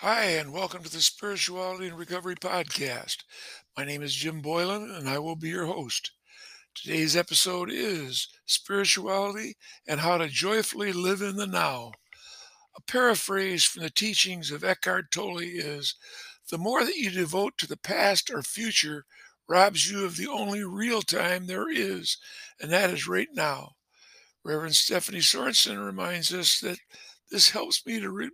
Hi, 0.00 0.24
and 0.24 0.52
welcome 0.52 0.82
to 0.82 0.92
the 0.92 1.00
Spirituality 1.00 1.86
and 1.88 1.98
Recovery 1.98 2.34
Podcast. 2.34 3.24
My 3.78 3.86
name 3.86 4.02
is 4.02 4.14
Jim 4.14 4.42
Boylan, 4.42 4.90
and 4.90 5.08
I 5.08 5.18
will 5.18 5.36
be 5.36 5.48
your 5.48 5.64
host. 5.64 6.10
Today's 6.74 7.16
episode 7.16 7.70
is 7.72 8.28
Spirituality 8.44 9.56
and 9.88 10.00
How 10.00 10.18
to 10.18 10.28
Joyfully 10.28 10.92
Live 10.92 11.22
in 11.22 11.36
the 11.36 11.46
Now. 11.46 11.92
A 12.76 12.82
paraphrase 12.82 13.64
from 13.64 13.84
the 13.84 13.90
teachings 13.90 14.50
of 14.50 14.62
Eckhart 14.62 15.10
Tolle 15.10 15.38
is 15.38 15.94
The 16.50 16.58
more 16.58 16.84
that 16.84 16.96
you 16.96 17.08
devote 17.08 17.56
to 17.56 17.66
the 17.66 17.78
past 17.78 18.30
or 18.30 18.42
future 18.42 19.06
robs 19.48 19.90
you 19.90 20.04
of 20.04 20.18
the 20.18 20.28
only 20.28 20.62
real 20.62 21.00
time 21.00 21.46
there 21.46 21.70
is, 21.70 22.18
and 22.60 22.70
that 22.70 22.90
is 22.90 23.08
right 23.08 23.28
now. 23.32 23.76
Reverend 24.44 24.76
Stephanie 24.76 25.20
Sorensen 25.20 25.82
reminds 25.82 26.34
us 26.34 26.60
that 26.60 26.80
this 27.30 27.48
helps 27.48 27.86
me 27.86 27.98
to 27.98 28.10
re- 28.10 28.30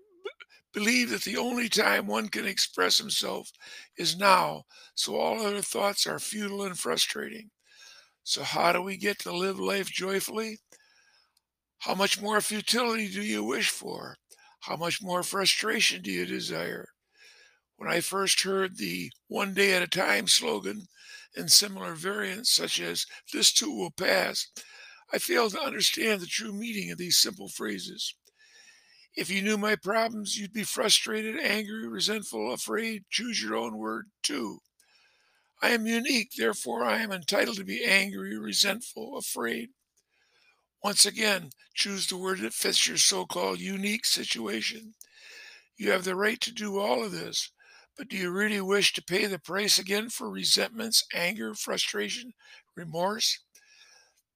believe 0.73 1.11
that 1.11 1.23
the 1.23 1.37
only 1.37 1.69
time 1.69 2.07
one 2.07 2.29
can 2.29 2.47
express 2.47 2.99
himself 2.99 3.51
is 3.97 4.17
now, 4.17 4.65
so 4.95 5.17
all 5.17 5.45
other 5.45 5.62
thoughts 5.62 6.07
are 6.07 6.19
futile 6.19 6.65
and 6.65 6.79
frustrating. 6.79 7.51
So, 8.25 8.43
how 8.43 8.73
do 8.73 8.83
we 8.83 8.97
get 8.97 9.19
to 9.21 9.33
live 9.33 9.59
life 9.59 9.91
joyfully? 9.91 10.59
How 11.79 11.95
much 11.95 12.21
more 12.21 12.41
futility 12.41 13.09
do 13.09 13.23
you 13.23 13.43
wish 13.43 13.71
for? 13.71 14.17
How 14.61 14.77
much 14.77 15.03
more 15.03 15.23
frustration 15.23 16.03
do 16.03 16.12
you 16.12 16.25
desire? 16.25 16.89
When 17.77 17.91
I 17.91 18.01
first 18.01 18.43
heard 18.43 18.77
the 18.77 19.11
one 19.27 19.55
day 19.55 19.73
at 19.75 19.83
a 19.83 19.89
time 19.89 20.29
slogan 20.29 20.87
and 21.34 21.51
similar 21.51 21.95
variants 21.95 22.53
such 22.53 22.81
as 22.81 23.07
this 23.33 23.53
too 23.53 23.77
will 23.77 23.91
pass, 23.91 24.47
I 25.12 25.19
failed 25.19 25.53
to 25.53 25.61
understand 25.61 26.20
the 26.20 26.27
true 26.27 26.53
meaning 26.53 26.93
of 26.93 26.98
these 26.98 27.19
simple 27.19 27.48
phrases. 27.48 28.14
If 29.14 29.28
you 29.28 29.42
knew 29.42 29.58
my 29.58 29.77
problems, 29.77 30.38
you'd 30.38 30.55
be 30.55 30.64
frustrated, 30.64 31.38
angry, 31.38 31.86
resentful, 31.86 32.52
afraid. 32.52 33.05
Choose 33.10 33.42
your 33.42 33.56
own 33.56 33.77
word, 33.77 34.06
too. 34.22 34.60
I 35.60 35.70
am 35.70 35.86
unique, 35.86 36.32
therefore, 36.36 36.84
I 36.84 36.98
am 37.02 37.12
entitled 37.12 37.58
to 37.58 37.64
be 37.64 37.84
angry, 37.84 38.36
resentful, 38.38 39.18
afraid. 39.18 39.70
Once 40.83 41.06
again, 41.06 41.50
choose 41.74 42.06
the 42.06 42.16
word 42.16 42.40
that 42.40 42.55
fits 42.55 42.88
your 42.88 42.96
so 42.96 43.27
called 43.27 43.60
unique 43.60 44.06
situation. 44.06 44.94
You 45.77 45.90
have 45.90 46.05
the 46.05 46.16
right 46.16 46.40
to 46.40 46.52
do 46.52 46.78
all 46.78 47.05
of 47.05 47.12
this, 47.12 47.50
but 47.96 48.08
do 48.08 48.16
you 48.16 48.30
really 48.30 48.60
wish 48.60 48.92
to 48.94 49.05
pay 49.05 49.27
the 49.27 49.38
price 49.38 49.78
again 49.78 50.08
for 50.08 50.30
resentments, 50.30 51.05
anger, 51.14 51.55
frustration, 51.55 52.33
remorse? 52.74 53.38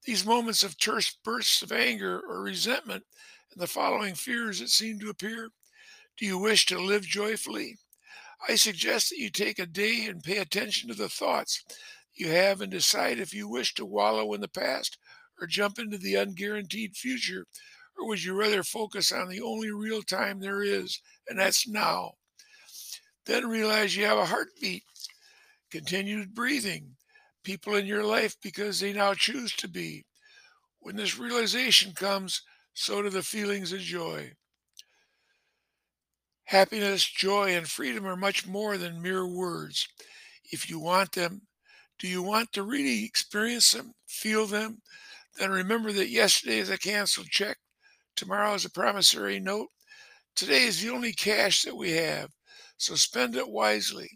These 0.05 0.25
moments 0.25 0.63
of 0.63 0.79
terse 0.79 1.17
bursts 1.23 1.61
of 1.61 1.71
anger 1.71 2.21
or 2.21 2.41
resentment 2.41 3.03
and 3.51 3.61
the 3.61 3.67
following 3.67 4.15
fears 4.15 4.59
that 4.59 4.69
seem 4.69 4.99
to 4.99 5.09
appear? 5.09 5.49
Do 6.17 6.25
you 6.25 6.37
wish 6.37 6.65
to 6.67 6.79
live 6.79 7.03
joyfully? 7.03 7.77
I 8.47 8.55
suggest 8.55 9.09
that 9.09 9.17
you 9.17 9.29
take 9.29 9.59
a 9.59 9.65
day 9.65 10.05
and 10.05 10.23
pay 10.23 10.37
attention 10.37 10.89
to 10.89 10.95
the 10.95 11.09
thoughts 11.09 11.63
you 12.15 12.29
have 12.29 12.61
and 12.61 12.71
decide 12.71 13.19
if 13.19 13.33
you 13.33 13.47
wish 13.47 13.73
to 13.75 13.85
wallow 13.85 14.33
in 14.33 14.41
the 14.41 14.47
past 14.47 14.97
or 15.39 15.47
jump 15.47 15.79
into 15.79 15.97
the 15.97 16.15
unguaranteed 16.15 16.95
future, 16.95 17.45
or 17.97 18.07
would 18.07 18.23
you 18.23 18.33
rather 18.33 18.63
focus 18.63 19.11
on 19.11 19.27
the 19.27 19.41
only 19.41 19.71
real 19.71 20.01
time 20.01 20.39
there 20.39 20.63
is, 20.63 20.99
and 21.27 21.39
that's 21.39 21.67
now? 21.67 22.11
Then 23.25 23.47
realize 23.47 23.95
you 23.95 24.05
have 24.05 24.17
a 24.17 24.25
heartbeat, 24.25 24.83
continued 25.69 26.33
breathing, 26.33 26.95
people 27.43 27.75
in 27.75 27.85
your 27.85 28.03
life 28.03 28.35
because 28.41 28.79
they 28.79 28.93
now 28.93 29.13
choose 29.13 29.53
to 29.57 29.67
be. 29.67 30.05
When 30.79 30.95
this 30.95 31.19
realization 31.19 31.93
comes, 31.93 32.41
so 32.77 33.01
do 33.01 33.09
the 33.09 33.23
feelings 33.23 33.73
of 33.73 33.79
joy. 33.79 34.31
Happiness, 36.43 37.03
joy, 37.03 37.55
and 37.55 37.67
freedom 37.67 38.05
are 38.05 38.15
much 38.15 38.45
more 38.45 38.77
than 38.77 39.01
mere 39.01 39.25
words. 39.25 39.87
If 40.51 40.69
you 40.69 40.77
want 40.79 41.13
them, 41.13 41.41
do 41.97 42.07
you 42.07 42.21
want 42.21 42.53
to 42.53 42.61
really 42.61 43.03
experience 43.03 43.71
them, 43.71 43.93
feel 44.05 44.45
them? 44.45 44.77
Then 45.39 45.49
remember 45.49 45.91
that 45.93 46.09
yesterday 46.09 46.59
is 46.59 46.69
a 46.69 46.77
canceled 46.77 47.29
check, 47.31 47.57
tomorrow 48.15 48.53
is 48.53 48.63
a 48.63 48.69
promissory 48.69 49.39
note. 49.39 49.69
Today 50.35 50.65
is 50.65 50.79
the 50.79 50.91
only 50.91 51.13
cash 51.13 51.63
that 51.63 51.75
we 51.75 51.93
have, 51.93 52.29
so 52.77 52.93
spend 52.93 53.35
it 53.35 53.49
wisely. 53.49 54.07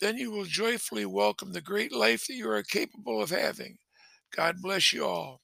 Then 0.00 0.16
you 0.16 0.30
will 0.30 0.46
joyfully 0.46 1.04
welcome 1.04 1.52
the 1.52 1.60
great 1.60 1.92
life 1.92 2.26
that 2.26 2.36
you 2.36 2.50
are 2.50 2.62
capable 2.62 3.20
of 3.20 3.28
having. 3.28 3.76
God 4.34 4.62
bless 4.62 4.94
you 4.94 5.04
all. 5.04 5.41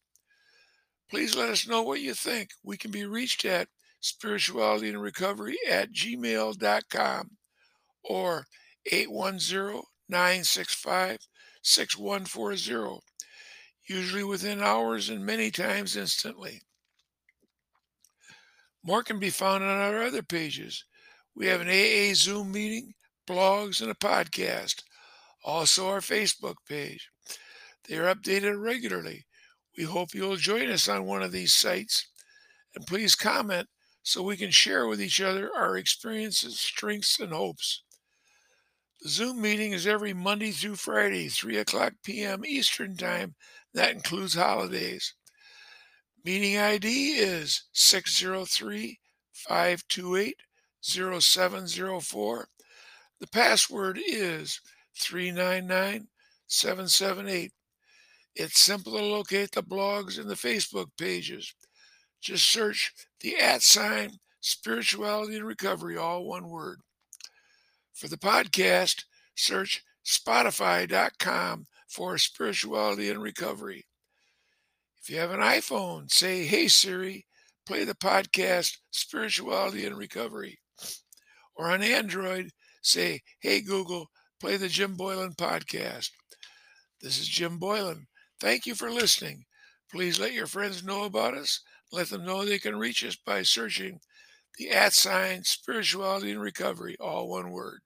Please 1.11 1.35
let 1.35 1.49
us 1.49 1.67
know 1.67 1.83
what 1.83 2.01
you 2.01 2.15
think. 2.15 2.51
We 2.63 2.77
can 2.77 2.91
be 2.91 3.07
reached 3.07 3.45
at 3.45 3.69
spirituality 4.01 4.91
and 4.91 5.01
recovery 5.01 5.59
at 5.69 5.93
gmail.com 5.93 7.31
or 8.05 8.47
810 8.91 9.83
965 10.09 11.19
6140, 11.63 13.01
usually 13.89 14.25
within 14.25 14.63
hours 14.63 15.09
and 15.09 15.25
many 15.25 15.51
times 15.51 15.97
instantly. 15.97 16.63
More 18.83 19.03
can 19.03 19.19
be 19.19 19.31
found 19.31 19.65
on 19.65 19.79
our 19.79 20.03
other 20.03 20.23
pages. 20.23 20.85
We 21.35 21.47
have 21.47 21.61
an 21.61 21.69
AA 21.69 22.15
Zoom 22.15 22.53
meeting, 22.53 22.95
blogs, 23.29 23.83
and 23.83 23.91
a 23.91 23.95
podcast. 23.95 24.83
Also, 25.45 25.89
our 25.89 26.01
Facebook 26.01 26.57
page. 26.67 27.11
They 27.87 27.97
are 27.97 28.15
updated 28.15 28.63
regularly. 28.63 29.27
We 29.79 29.85
hope 29.85 30.13
you'll 30.13 30.35
join 30.35 30.71
us 30.71 30.89
on 30.89 31.07
one 31.07 31.23
of 31.23 31.31
these 31.31 31.53
sites. 31.53 32.09
And 32.75 32.85
please 32.85 33.15
comment 33.15 33.69
so 34.03 34.25
we 34.25 34.37
can 34.37 34.51
share 34.51 34.89
with 34.89 35.01
each 35.01 35.21
other 35.21 35.53
our 35.57 35.77
experiences, 35.77 36.59
strengths, 36.59 37.21
and 37.21 37.33
hopes. 37.33 37.85
The 39.01 39.09
Zoom 39.09 39.41
meeting 39.41 39.71
is 39.71 39.87
every 39.87 40.13
Monday 40.13 40.51
through 40.51 40.75
Friday, 40.75 41.29
3 41.29 41.59
o'clock 41.59 41.93
p.m. 42.03 42.45
Eastern 42.45 42.97
Time. 42.97 43.37
That 43.73 43.93
includes 43.93 44.35
holidays. 44.35 45.15
Meeting 46.25 46.59
ID 46.59 47.13
is 47.13 47.63
603 47.73 48.99
528 49.33 50.37
0704. 50.81 52.49
The 53.21 53.27
password 53.29 54.01
is 54.05 54.61
399 54.97 56.09
778. 56.49 57.53
It's 58.41 58.61
simple 58.61 58.93
to 58.93 59.03
locate 59.03 59.51
the 59.51 59.65
blogs 59.65 60.17
and 60.17 60.31
the 60.31 60.37
Facebook 60.37 60.87
pages. 60.97 61.53
Just 62.21 62.47
search 62.49 62.93
the 63.19 63.37
at 63.37 63.63
sign 63.63 64.13
spirituality 64.41 65.35
and 65.35 65.45
recovery, 65.45 65.97
all 65.97 66.25
one 66.25 66.49
word. 66.49 66.79
For 67.95 68.07
the 68.07 68.17
podcast, 68.17 69.03
search 69.35 69.83
spotify.com 70.07 71.67
for 71.89 72.17
spirituality 72.17 73.11
and 73.11 73.21
recovery. 73.21 73.87
If 75.03 75.11
you 75.11 75.19
have 75.19 75.33
an 75.33 75.41
iPhone, 75.41 76.09
say, 76.09 76.45
Hey 76.45 76.69
Siri, 76.69 77.27
play 77.67 77.83
the 77.83 77.95
podcast 77.95 78.77
Spirituality 78.93 79.85
and 79.85 79.99
Recovery. 79.99 80.61
Or 81.57 81.73
on 81.73 81.83
Android, 81.83 82.51
say, 82.83 83.23
Hey 83.41 83.63
Google, 83.63 84.07
play 84.39 84.59
the 84.59 84.69
Jim 84.69 84.95
Boylan 84.95 85.33
podcast. 85.33 86.11
This 87.01 87.19
is 87.19 87.27
Jim 87.27 87.59
Boylan. 87.59 88.07
Thank 88.41 88.67
you 88.67 88.75
for 88.75 88.91
listening. 88.91 89.47
Please 89.91 90.19
let 90.19 90.33
your 90.33 90.49
friends 90.49 90.83
know 90.83 91.05
about 91.05 91.35
us. 91.35 91.61
Let 91.93 92.09
them 92.09 92.25
know 92.25 92.45
they 92.45 92.59
can 92.59 92.77
reach 92.77 93.05
us 93.05 93.15
by 93.15 93.43
searching 93.45 94.01
the 94.59 94.71
at 94.71 94.95
sign 94.95 95.45
spirituality 95.45 96.33
and 96.33 96.41
recovery, 96.41 96.97
all 97.01 97.29
one 97.29 97.51
word. 97.51 97.83